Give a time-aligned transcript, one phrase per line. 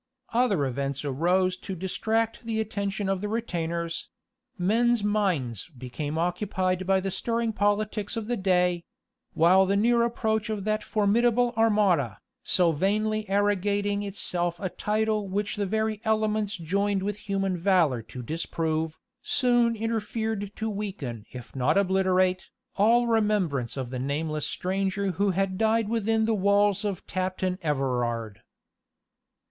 [0.33, 4.09] Other events arose to distract the attention of the retainers;
[4.57, 8.83] men's minds became occupied by the stirring politics of the day;
[9.35, 15.55] while the near approach of that formidable armada, so vainly arrogating itself a title which
[15.55, 21.77] the very elements joined with human valor to disprove, soon interfered to weaken, if not
[21.77, 27.59] obliterate, all remembrance of the nameless stranger who had died within the walls of Tapton
[27.61, 28.41] Everard.